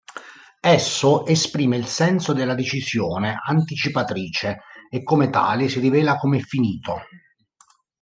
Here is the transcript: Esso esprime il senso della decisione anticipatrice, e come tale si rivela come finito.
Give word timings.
Esso 0.59 1.27
esprime 1.27 1.77
il 1.77 1.85
senso 1.85 2.33
della 2.33 2.55
decisione 2.55 3.39
anticipatrice, 3.45 4.61
e 4.89 5.03
come 5.03 5.29
tale 5.29 5.69
si 5.69 5.79
rivela 5.79 6.17
come 6.17 6.39
finito. 6.41 7.01